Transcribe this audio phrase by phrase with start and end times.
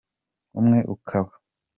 [0.59, 1.33] umwe ukaba